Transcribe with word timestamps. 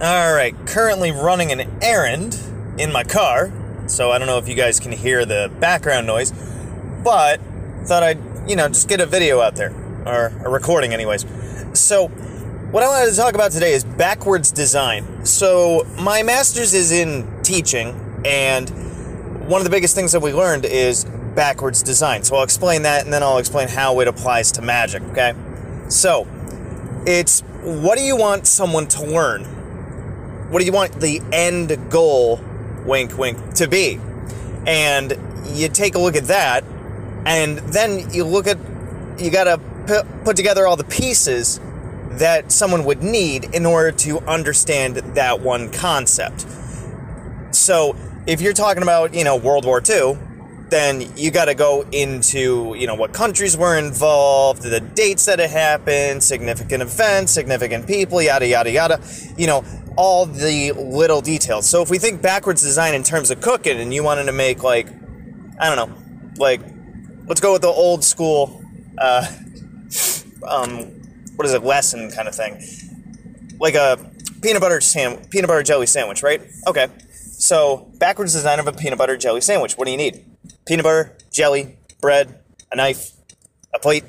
All 0.00 0.32
right, 0.32 0.54
currently 0.64 1.10
running 1.10 1.50
an 1.50 1.68
errand 1.82 2.40
in 2.78 2.92
my 2.92 3.02
car, 3.02 3.50
so 3.88 4.12
I 4.12 4.18
don't 4.18 4.28
know 4.28 4.38
if 4.38 4.46
you 4.48 4.54
guys 4.54 4.78
can 4.78 4.92
hear 4.92 5.24
the 5.24 5.50
background 5.58 6.06
noise, 6.06 6.30
but 7.02 7.40
thought 7.84 8.04
I'd, 8.04 8.20
you 8.48 8.54
know, 8.54 8.68
just 8.68 8.88
get 8.88 9.00
a 9.00 9.06
video 9.06 9.40
out 9.40 9.56
there, 9.56 9.72
or 10.06 10.26
a 10.44 10.50
recording, 10.50 10.92
anyways. 10.92 11.26
So, 11.72 12.06
what 12.06 12.84
I 12.84 12.86
wanted 12.86 13.10
to 13.10 13.16
talk 13.16 13.34
about 13.34 13.50
today 13.50 13.72
is 13.72 13.82
backwards 13.82 14.52
design. 14.52 15.26
So, 15.26 15.84
my 15.98 16.22
master's 16.22 16.74
is 16.74 16.92
in 16.92 17.42
teaching, 17.42 18.22
and 18.24 18.70
one 19.48 19.60
of 19.60 19.64
the 19.64 19.70
biggest 19.70 19.96
things 19.96 20.12
that 20.12 20.20
we 20.20 20.32
learned 20.32 20.64
is 20.64 21.06
backwards 21.34 21.82
design. 21.82 22.22
So, 22.22 22.36
I'll 22.36 22.44
explain 22.44 22.82
that 22.82 23.02
and 23.02 23.12
then 23.12 23.24
I'll 23.24 23.38
explain 23.38 23.66
how 23.66 23.98
it 23.98 24.06
applies 24.06 24.52
to 24.52 24.62
magic, 24.62 25.02
okay? 25.10 25.34
So, 25.88 26.28
it's 27.04 27.40
what 27.62 27.98
do 27.98 28.04
you 28.04 28.16
want 28.16 28.46
someone 28.46 28.86
to 28.86 29.04
learn? 29.04 29.57
What 30.48 30.60
do 30.60 30.64
you 30.64 30.72
want 30.72 31.00
the 31.00 31.20
end 31.32 31.90
goal, 31.90 32.40
wink, 32.84 33.16
wink, 33.18 33.54
to 33.54 33.68
be? 33.68 34.00
And 34.66 35.16
you 35.46 35.68
take 35.68 35.94
a 35.94 35.98
look 35.98 36.16
at 36.16 36.24
that, 36.24 36.64
and 37.26 37.58
then 37.58 38.10
you 38.10 38.24
look 38.24 38.46
at, 38.46 38.58
you 39.18 39.30
gotta 39.30 39.58
put 40.24 40.36
together 40.36 40.66
all 40.66 40.76
the 40.76 40.84
pieces 40.84 41.60
that 42.10 42.50
someone 42.50 42.84
would 42.84 43.02
need 43.02 43.54
in 43.54 43.64
order 43.64 43.92
to 43.92 44.18
understand 44.20 44.96
that 44.96 45.40
one 45.40 45.70
concept. 45.70 46.46
So 47.50 47.96
if 48.26 48.40
you're 48.40 48.52
talking 48.52 48.82
about, 48.82 49.14
you 49.14 49.24
know, 49.24 49.36
World 49.36 49.64
War 49.64 49.82
II, 49.88 50.18
then 50.70 51.16
you 51.16 51.30
got 51.30 51.46
to 51.46 51.54
go 51.54 51.82
into 51.92 52.74
you 52.76 52.86
know 52.86 52.94
what 52.94 53.12
countries 53.12 53.56
were 53.56 53.78
involved 53.78 54.62
the 54.62 54.80
dates 54.80 55.24
that 55.26 55.40
it 55.40 55.50
happened 55.50 56.22
significant 56.22 56.82
events 56.82 57.32
significant 57.32 57.86
people 57.86 58.20
yada 58.20 58.46
yada 58.46 58.70
yada 58.70 59.00
you 59.36 59.46
know 59.46 59.64
all 59.98 60.26
the 60.26 60.70
little 60.70 61.20
details. 61.20 61.68
So 61.68 61.82
if 61.82 61.90
we 61.90 61.98
think 61.98 62.22
backwards 62.22 62.62
design 62.62 62.94
in 62.94 63.02
terms 63.02 63.32
of 63.32 63.40
cooking 63.40 63.80
and 63.80 63.92
you 63.92 64.04
wanted 64.04 64.26
to 64.26 64.32
make 64.32 64.62
like 64.62 64.86
I 65.60 65.74
don't 65.74 65.90
know, 65.90 65.98
like 66.36 66.60
let's 67.26 67.40
go 67.40 67.52
with 67.52 67.62
the 67.62 67.68
old 67.68 68.04
school 68.04 68.62
uh, 68.96 69.26
um, 70.48 70.84
what 71.34 71.46
is 71.46 71.52
it, 71.52 71.64
lesson 71.64 72.12
kind 72.12 72.28
of 72.28 72.34
thing. 72.36 72.62
Like 73.58 73.74
a 73.74 73.98
peanut 74.40 74.62
butter 74.62 74.80
sam 74.80 75.16
peanut 75.30 75.48
butter 75.48 75.64
jelly 75.64 75.86
sandwich, 75.86 76.22
right? 76.22 76.42
Okay. 76.68 76.86
So 77.10 77.90
backwards 77.98 78.34
design 78.34 78.60
of 78.60 78.68
a 78.68 78.72
peanut 78.72 78.98
butter 78.98 79.16
jelly 79.16 79.40
sandwich. 79.40 79.76
What 79.76 79.86
do 79.86 79.90
you 79.90 79.96
need? 79.96 80.24
Peanut 80.68 80.84
butter, 80.84 81.16
jelly, 81.32 81.78
bread, 82.02 82.40
a 82.70 82.76
knife, 82.76 83.12
a 83.74 83.78
plate, 83.78 84.04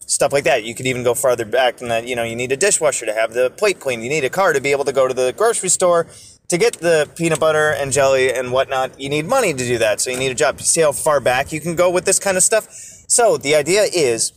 stuff 0.00 0.30
like 0.30 0.44
that. 0.44 0.62
You 0.62 0.74
could 0.74 0.86
even 0.86 1.02
go 1.02 1.14
farther 1.14 1.46
back 1.46 1.78
than 1.78 1.88
that. 1.88 2.06
You 2.06 2.16
know, 2.16 2.22
you 2.22 2.36
need 2.36 2.52
a 2.52 2.56
dishwasher 2.56 3.06
to 3.06 3.14
have 3.14 3.32
the 3.32 3.48
plate 3.48 3.80
clean. 3.80 4.02
You 4.02 4.10
need 4.10 4.24
a 4.24 4.30
car 4.30 4.52
to 4.52 4.60
be 4.60 4.72
able 4.72 4.84
to 4.84 4.92
go 4.92 5.08
to 5.08 5.14
the 5.14 5.32
grocery 5.32 5.70
store 5.70 6.06
to 6.48 6.58
get 6.58 6.74
the 6.74 7.08
peanut 7.16 7.40
butter 7.40 7.70
and 7.70 7.92
jelly 7.92 8.30
and 8.30 8.52
whatnot. 8.52 9.00
You 9.00 9.08
need 9.08 9.26
money 9.26 9.54
to 9.54 9.58
do 9.58 9.78
that, 9.78 10.02
so 10.02 10.10
you 10.10 10.18
need 10.18 10.30
a 10.30 10.34
job. 10.34 10.60
See 10.60 10.82
how 10.82 10.92
far 10.92 11.18
back 11.18 11.50
you 11.50 11.60
can 11.60 11.76
go 11.76 11.90
with 11.90 12.04
this 12.04 12.18
kind 12.18 12.36
of 12.36 12.42
stuff? 12.42 12.66
So 13.08 13.38
the 13.38 13.54
idea 13.54 13.84
is 13.84 14.32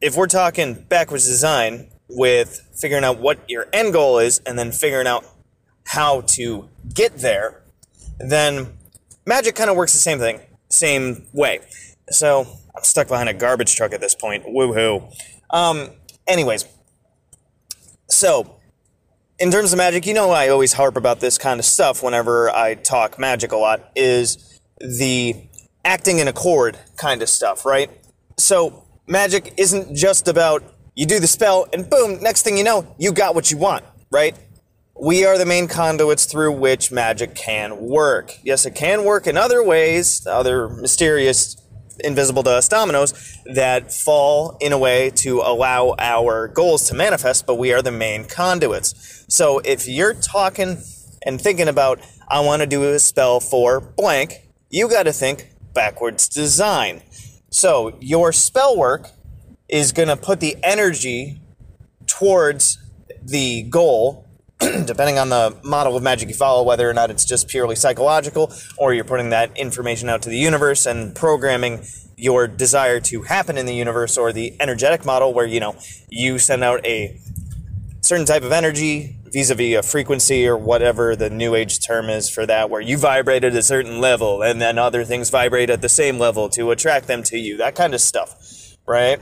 if 0.00 0.16
we're 0.16 0.28
talking 0.28 0.74
backwards 0.74 1.26
design 1.26 1.88
with 2.08 2.60
figuring 2.80 3.02
out 3.02 3.18
what 3.18 3.38
your 3.48 3.66
end 3.72 3.92
goal 3.92 4.18
is 4.18 4.40
and 4.46 4.56
then 4.56 4.70
figuring 4.70 5.08
out 5.08 5.24
how 5.84 6.20
to 6.22 6.68
get 6.94 7.18
there, 7.18 7.62
then 8.18 8.68
magic 9.26 9.54
kind 9.54 9.68
of 9.68 9.76
works 9.76 9.92
the 9.92 9.98
same 9.98 10.18
thing, 10.18 10.40
same 10.70 11.26
way. 11.32 11.60
So 12.10 12.46
I'm 12.74 12.84
stuck 12.84 13.08
behind 13.08 13.28
a 13.28 13.34
garbage 13.34 13.74
truck 13.74 13.92
at 13.92 14.00
this 14.00 14.14
point. 14.14 14.44
Woohoo. 14.46 15.12
Um, 15.50 15.90
anyways, 16.26 16.64
so 18.08 18.60
in 19.38 19.50
terms 19.50 19.72
of 19.72 19.78
magic, 19.78 20.06
you 20.06 20.14
know 20.14 20.30
I 20.30 20.48
always 20.48 20.72
harp 20.72 20.96
about 20.96 21.20
this 21.20 21.36
kind 21.38 21.58
of 21.58 21.66
stuff 21.66 22.02
whenever 22.02 22.50
I 22.50 22.74
talk 22.74 23.18
magic 23.18 23.52
a 23.52 23.56
lot, 23.56 23.90
is 23.96 24.60
the 24.78 25.34
acting 25.84 26.18
in 26.18 26.28
accord 26.28 26.78
kind 26.96 27.22
of 27.22 27.28
stuff, 27.28 27.66
right? 27.66 27.90
So 28.38 28.86
magic 29.06 29.54
isn't 29.56 29.94
just 29.94 30.28
about 30.28 30.62
you 30.94 31.06
do 31.06 31.20
the 31.20 31.26
spell 31.26 31.66
and 31.72 31.88
boom, 31.88 32.22
next 32.22 32.42
thing 32.42 32.56
you 32.56 32.64
know, 32.64 32.94
you 32.98 33.12
got 33.12 33.34
what 33.34 33.50
you 33.50 33.58
want, 33.58 33.84
right? 34.10 34.36
We 34.98 35.26
are 35.26 35.36
the 35.36 35.44
main 35.44 35.68
conduits 35.68 36.24
through 36.24 36.52
which 36.52 36.90
magic 36.90 37.34
can 37.34 37.78
work. 37.78 38.38
Yes, 38.42 38.64
it 38.64 38.74
can 38.74 39.04
work 39.04 39.26
in 39.26 39.36
other 39.36 39.62
ways, 39.62 40.26
other 40.26 40.70
mysterious 40.70 41.56
invisible 42.00 42.42
to 42.44 42.50
us 42.50 42.66
dominoes 42.66 43.38
that 43.44 43.92
fall 43.92 44.56
in 44.58 44.72
a 44.72 44.78
way 44.78 45.10
to 45.10 45.40
allow 45.40 45.94
our 45.98 46.48
goals 46.48 46.88
to 46.88 46.94
manifest, 46.94 47.46
but 47.46 47.56
we 47.56 47.74
are 47.74 47.82
the 47.82 47.90
main 47.90 48.24
conduits. 48.24 49.26
So 49.28 49.58
if 49.60 49.86
you're 49.86 50.14
talking 50.14 50.78
and 51.22 51.40
thinking 51.40 51.68
about, 51.68 52.00
I 52.28 52.40
want 52.40 52.62
to 52.62 52.66
do 52.66 52.82
a 52.84 52.98
spell 52.98 53.38
for 53.40 53.80
blank, 53.80 54.48
you 54.70 54.88
got 54.88 55.02
to 55.02 55.12
think 55.12 55.50
backwards 55.74 56.26
design. 56.26 57.02
So 57.50 57.98
your 58.00 58.32
spell 58.32 58.76
work 58.76 59.10
is 59.68 59.92
going 59.92 60.08
to 60.08 60.16
put 60.16 60.40
the 60.40 60.56
energy 60.62 61.40
towards 62.06 62.78
the 63.22 63.62
goal 63.64 64.25
depending 64.86 65.18
on 65.18 65.28
the 65.28 65.56
model 65.62 65.96
of 65.96 66.02
magic 66.02 66.28
you 66.28 66.34
follow, 66.34 66.62
whether 66.62 66.88
or 66.88 66.94
not 66.94 67.10
it's 67.10 67.24
just 67.24 67.48
purely 67.48 67.76
psychological 67.76 68.52
or 68.76 68.92
you're 68.94 69.04
putting 69.04 69.30
that 69.30 69.56
information 69.56 70.08
out 70.08 70.22
to 70.22 70.28
the 70.28 70.36
universe 70.38 70.86
and 70.86 71.14
programming 71.14 71.84
your 72.16 72.46
desire 72.46 72.98
to 72.98 73.22
happen 73.22 73.58
in 73.58 73.66
the 73.66 73.74
universe, 73.74 74.16
or 74.16 74.32
the 74.32 74.56
energetic 74.58 75.04
model 75.04 75.34
where 75.34 75.44
you 75.46 75.60
know 75.60 75.76
you 76.08 76.38
send 76.38 76.64
out 76.64 76.84
a 76.86 77.20
certain 78.00 78.24
type 78.24 78.42
of 78.42 78.52
energy 78.52 79.16
vis-a-vis 79.32 79.76
a 79.76 79.82
frequency 79.82 80.46
or 80.46 80.56
whatever 80.56 81.16
the 81.16 81.28
new 81.28 81.54
age 81.54 81.84
term 81.84 82.08
is 82.08 82.30
for 82.30 82.46
that 82.46 82.70
where 82.70 82.80
you 82.80 82.96
vibrate 82.96 83.42
at 83.42 83.52
a 83.54 83.62
certain 83.62 84.00
level 84.00 84.40
and 84.42 84.62
then 84.62 84.78
other 84.78 85.04
things 85.04 85.28
vibrate 85.28 85.68
at 85.68 85.82
the 85.82 85.88
same 85.88 86.16
level 86.16 86.48
to 86.48 86.70
attract 86.70 87.08
them 87.08 87.22
to 87.22 87.36
you 87.36 87.56
that 87.56 87.74
kind 87.74 87.92
of 87.92 88.00
stuff 88.00 88.66
right? 88.86 89.20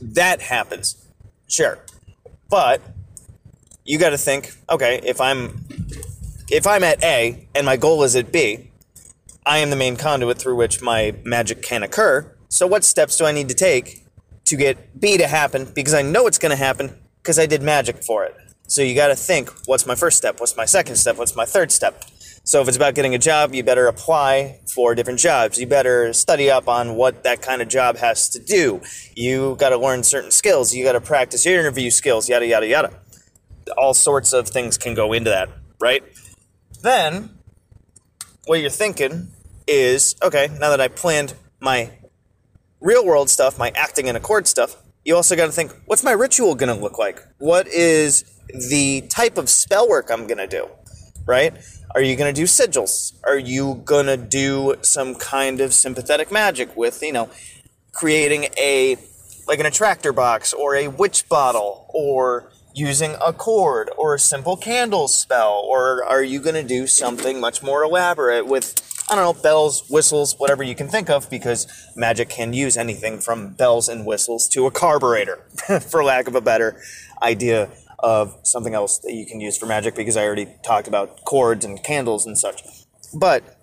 That 0.00 0.40
happens. 0.40 1.06
Sure. 1.48 1.78
But 2.48 2.80
you 3.84 3.98
got 3.98 4.10
to 4.10 4.18
think, 4.18 4.52
okay, 4.70 5.00
if 5.04 5.20
I'm 5.20 5.64
if 6.50 6.66
I'm 6.66 6.84
at 6.84 7.02
A 7.02 7.48
and 7.54 7.66
my 7.66 7.76
goal 7.76 8.02
is 8.02 8.14
at 8.14 8.30
B, 8.30 8.70
I 9.44 9.58
am 9.58 9.70
the 9.70 9.76
main 9.76 9.96
conduit 9.96 10.38
through 10.38 10.56
which 10.56 10.82
my 10.82 11.14
magic 11.24 11.62
can 11.62 11.82
occur. 11.82 12.30
So 12.48 12.66
what 12.66 12.84
steps 12.84 13.16
do 13.16 13.24
I 13.24 13.32
need 13.32 13.48
to 13.48 13.54
take 13.54 14.04
to 14.44 14.56
get 14.56 15.00
B 15.00 15.16
to 15.16 15.26
happen 15.26 15.70
because 15.74 15.94
I 15.94 16.02
know 16.02 16.26
it's 16.26 16.38
going 16.38 16.50
to 16.50 16.56
happen 16.56 16.96
because 17.22 17.38
I 17.38 17.46
did 17.46 17.62
magic 17.62 18.04
for 18.04 18.24
it. 18.24 18.36
So 18.68 18.82
you 18.82 18.94
got 18.94 19.08
to 19.08 19.16
think, 19.16 19.50
what's 19.66 19.86
my 19.86 19.94
first 19.94 20.16
step? 20.18 20.40
What's 20.40 20.56
my 20.56 20.64
second 20.64 20.96
step? 20.96 21.16
What's 21.16 21.34
my 21.34 21.44
third 21.44 21.72
step? 21.72 22.04
So 22.44 22.60
if 22.60 22.68
it's 22.68 22.76
about 22.76 22.94
getting 22.94 23.14
a 23.14 23.18
job, 23.18 23.54
you 23.54 23.62
better 23.62 23.86
apply 23.86 24.60
for 24.74 24.94
different 24.94 25.20
jobs. 25.20 25.58
You 25.58 25.66
better 25.66 26.12
study 26.12 26.50
up 26.50 26.68
on 26.68 26.96
what 26.96 27.22
that 27.24 27.40
kind 27.40 27.62
of 27.62 27.68
job 27.68 27.96
has 27.96 28.28
to 28.30 28.38
do. 28.40 28.80
You 29.14 29.56
got 29.56 29.70
to 29.70 29.78
learn 29.78 30.02
certain 30.02 30.30
skills. 30.30 30.74
You 30.74 30.84
got 30.84 30.92
to 30.92 31.00
practice 31.00 31.44
your 31.44 31.58
interview 31.60 31.90
skills, 31.90 32.28
yada 32.28 32.46
yada 32.46 32.66
yada 32.66 33.02
all 33.76 33.94
sorts 33.94 34.32
of 34.32 34.48
things 34.48 34.78
can 34.78 34.94
go 34.94 35.12
into 35.12 35.30
that, 35.30 35.48
right? 35.80 36.02
Then, 36.82 37.30
what 38.46 38.60
you're 38.60 38.70
thinking 38.70 39.28
is 39.66 40.16
okay, 40.22 40.48
now 40.58 40.70
that 40.70 40.80
I 40.80 40.88
planned 40.88 41.34
my 41.60 41.90
real 42.80 43.06
world 43.06 43.30
stuff, 43.30 43.58
my 43.58 43.72
acting 43.74 44.06
in 44.06 44.16
accord 44.16 44.46
stuff, 44.46 44.76
you 45.04 45.16
also 45.16 45.36
got 45.36 45.46
to 45.46 45.52
think 45.52 45.72
what's 45.86 46.02
my 46.02 46.12
ritual 46.12 46.54
going 46.54 46.74
to 46.74 46.80
look 46.80 46.98
like? 46.98 47.22
What 47.38 47.66
is 47.68 48.24
the 48.48 49.02
type 49.02 49.38
of 49.38 49.48
spell 49.48 49.88
work 49.88 50.10
I'm 50.10 50.26
going 50.26 50.38
to 50.38 50.46
do, 50.46 50.68
right? 51.26 51.54
Are 51.94 52.02
you 52.02 52.16
going 52.16 52.32
to 52.32 52.40
do 52.40 52.46
sigils? 52.46 53.12
Are 53.24 53.38
you 53.38 53.82
going 53.84 54.06
to 54.06 54.16
do 54.16 54.76
some 54.82 55.14
kind 55.14 55.60
of 55.60 55.74
sympathetic 55.74 56.32
magic 56.32 56.76
with, 56.76 57.02
you 57.02 57.12
know, 57.12 57.30
creating 57.92 58.44
a 58.58 58.96
like 59.46 59.58
an 59.58 59.66
attractor 59.66 60.12
box 60.12 60.52
or 60.52 60.76
a 60.76 60.88
witch 60.88 61.28
bottle 61.28 61.86
or 61.88 62.50
using 62.74 63.16
a 63.24 63.32
cord 63.32 63.90
or 63.96 64.14
a 64.14 64.18
simple 64.18 64.56
candle 64.56 65.08
spell? 65.08 65.62
Or 65.66 66.04
are 66.04 66.22
you 66.22 66.40
going 66.40 66.54
to 66.54 66.62
do 66.62 66.86
something 66.86 67.40
much 67.40 67.62
more 67.62 67.82
elaborate 67.82 68.46
with, 68.46 68.80
I 69.10 69.14
don't 69.14 69.24
know, 69.24 69.42
bells, 69.42 69.88
whistles, 69.88 70.38
whatever 70.38 70.62
you 70.62 70.74
can 70.74 70.88
think 70.88 71.10
of, 71.10 71.28
because 71.30 71.66
magic 71.96 72.28
can 72.28 72.52
use 72.52 72.76
anything 72.76 73.18
from 73.18 73.50
bells 73.54 73.88
and 73.88 74.06
whistles 74.06 74.48
to 74.48 74.66
a 74.66 74.70
carburetor, 74.70 75.38
for 75.90 76.04
lack 76.04 76.28
of 76.28 76.34
a 76.34 76.40
better 76.40 76.80
idea 77.22 77.70
of 77.98 78.36
something 78.42 78.74
else 78.74 78.98
that 78.98 79.12
you 79.12 79.24
can 79.24 79.40
use 79.40 79.56
for 79.56 79.66
magic, 79.66 79.94
because 79.94 80.16
I 80.16 80.24
already 80.24 80.48
talked 80.64 80.88
about 80.88 81.24
cords 81.24 81.64
and 81.64 81.82
candles 81.82 82.26
and 82.26 82.36
such. 82.36 82.62
But 83.14 83.61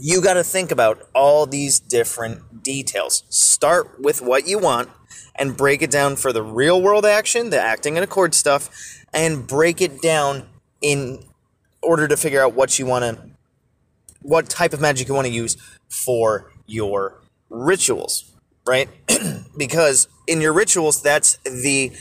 you 0.00 0.20
got 0.20 0.34
to 0.34 0.44
think 0.44 0.70
about 0.70 1.02
all 1.14 1.46
these 1.46 1.80
different 1.80 2.62
details. 2.62 3.24
Start 3.28 4.00
with 4.00 4.20
what 4.20 4.46
you 4.46 4.58
want 4.58 4.90
and 5.34 5.56
break 5.56 5.82
it 5.82 5.90
down 5.90 6.16
for 6.16 6.32
the 6.32 6.42
real 6.42 6.80
world 6.80 7.06
action, 7.06 7.50
the 7.50 7.60
acting 7.60 7.96
and 7.96 8.04
accord 8.04 8.34
stuff, 8.34 9.04
and 9.12 9.46
break 9.46 9.80
it 9.80 10.00
down 10.02 10.48
in 10.80 11.24
order 11.82 12.08
to 12.08 12.16
figure 12.16 12.42
out 12.42 12.54
what 12.54 12.78
you 12.78 12.86
want 12.86 13.04
to, 13.04 13.30
what 14.22 14.48
type 14.48 14.72
of 14.72 14.80
magic 14.80 15.08
you 15.08 15.14
want 15.14 15.26
to 15.26 15.32
use 15.32 15.56
for 15.88 16.50
your 16.66 17.22
rituals, 17.48 18.32
right? 18.66 18.88
because 19.56 20.08
in 20.26 20.40
your 20.40 20.52
rituals, 20.52 21.02
that's 21.02 21.38
the 21.44 21.92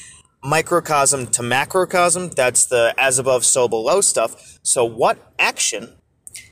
microcosm 0.44 1.27
to 1.27 1.41
macrocosm. 1.41 2.30
That's 2.30 2.65
the 2.65 2.94
as 2.98 3.19
above, 3.19 3.45
so 3.45 3.68
below 3.68 4.01
stuff. 4.01 4.59
So, 4.63 4.86
what 4.86 5.33
action 5.38 5.95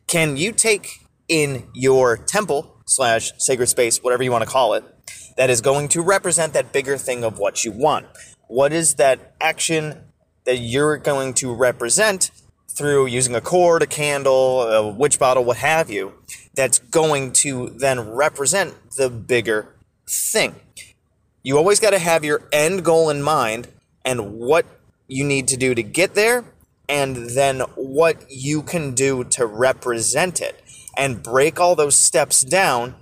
can 0.07 0.37
you 0.37 0.51
take 0.51 1.02
in 1.27 1.67
your 1.73 2.17
temple 2.17 2.81
slash 2.85 3.31
sacred 3.37 3.67
space, 3.67 3.99
whatever 4.03 4.23
you 4.23 4.31
want 4.31 4.43
to 4.43 4.49
call 4.49 4.73
it, 4.73 4.83
that 5.37 5.49
is 5.49 5.61
going 5.61 5.87
to 5.89 6.01
represent 6.01 6.53
that 6.53 6.71
bigger 6.71 6.97
thing 6.97 7.23
of 7.23 7.39
what 7.39 7.63
you 7.63 7.71
want? 7.71 8.05
What 8.47 8.73
is 8.73 8.95
that 8.95 9.35
action 9.41 10.03
that 10.45 10.57
you're 10.57 10.97
going 10.97 11.33
to 11.35 11.53
represent 11.53 12.31
through 12.69 13.05
using 13.05 13.35
a 13.35 13.41
cord, 13.41 13.81
a 13.81 13.87
candle, 13.87 14.61
a 14.63 14.91
witch 14.91 15.19
bottle, 15.19 15.43
what 15.43 15.57
have 15.57 15.89
you, 15.89 16.13
that's 16.55 16.79
going 16.79 17.31
to 17.31 17.69
then 17.69 18.11
represent 18.11 18.73
the 18.97 19.09
bigger 19.09 19.75
thing? 20.07 20.55
You 21.43 21.57
always 21.57 21.79
got 21.79 21.91
to 21.91 21.99
have 21.99 22.23
your 22.23 22.47
end 22.51 22.83
goal 22.83 23.09
in 23.09 23.21
mind 23.21 23.67
and 24.03 24.33
what 24.33 24.65
you 25.07 25.23
need 25.23 25.47
to 25.49 25.57
do 25.57 25.75
to 25.75 25.83
get 25.83 26.15
there, 26.15 26.45
and 26.89 27.29
then 27.31 27.61
what 27.75 28.25
you 28.29 28.61
can 28.61 28.93
do 28.93 29.23
to 29.25 29.45
represent 29.45 30.41
it, 30.41 30.62
and 30.97 31.23
break 31.23 31.59
all 31.59 31.75
those 31.75 31.95
steps 31.95 32.41
down 32.41 32.95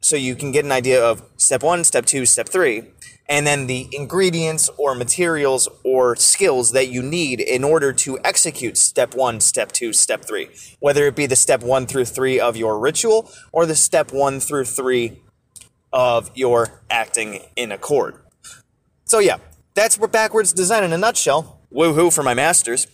so 0.00 0.16
you 0.16 0.34
can 0.34 0.52
get 0.52 0.64
an 0.64 0.72
idea 0.72 1.02
of 1.02 1.22
step 1.36 1.62
one, 1.62 1.84
step 1.84 2.06
two, 2.06 2.26
step 2.26 2.48
three, 2.48 2.84
and 3.28 3.46
then 3.46 3.66
the 3.66 3.88
ingredients 3.92 4.70
or 4.78 4.94
materials 4.94 5.68
or 5.84 6.14
skills 6.16 6.72
that 6.72 6.88
you 6.88 7.02
need 7.02 7.40
in 7.40 7.64
order 7.64 7.92
to 7.92 8.18
execute 8.24 8.78
step 8.78 9.14
one, 9.14 9.40
step 9.40 9.72
two, 9.72 9.92
step 9.92 10.24
three. 10.24 10.48
Whether 10.78 11.06
it 11.06 11.16
be 11.16 11.26
the 11.26 11.36
step 11.36 11.62
one 11.62 11.86
through 11.86 12.04
three 12.04 12.38
of 12.38 12.56
your 12.56 12.78
ritual 12.78 13.30
or 13.52 13.66
the 13.66 13.74
step 13.74 14.12
one 14.12 14.38
through 14.38 14.66
three 14.66 15.22
of 15.92 16.30
your 16.34 16.82
acting 16.88 17.42
in 17.56 17.72
accord. 17.72 18.20
So, 19.04 19.18
yeah, 19.18 19.38
that's 19.74 19.96
backwards 19.96 20.52
design 20.52 20.84
in 20.84 20.92
a 20.92 20.98
nutshell. 20.98 21.60
Woohoo 21.72 22.12
for 22.14 22.22
my 22.22 22.34
masters. 22.34 22.86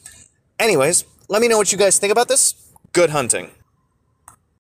Anyways, 0.59 1.05
let 1.29 1.43
me 1.43 1.49
know 1.49 1.59
what 1.59 1.73
you 1.73 1.79
guys 1.79 1.99
think 1.99 2.13
about 2.13 2.29
this. 2.29 2.55
Good 2.93 3.11
hunting. 3.11 3.51